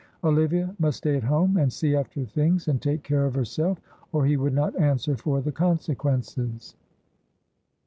[0.23, 3.79] Olivia must stay at home, and see after things and take care of herself,
[4.11, 6.73] or he would not answer for the consequences.